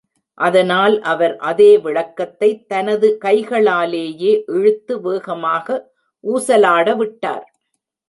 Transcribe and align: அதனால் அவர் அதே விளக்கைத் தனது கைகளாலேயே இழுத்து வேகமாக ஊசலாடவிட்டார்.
அதனால் 0.37 1.01
அவர் 1.01 1.37
அதே 1.41 1.77
விளக்கைத் 1.77 2.65
தனது 2.67 3.17
கைகளாலேயே 3.21 4.43
இழுத்து 4.47 5.01
வேகமாக 5.01 5.67
ஊசலாடவிட்டார். 6.23 7.47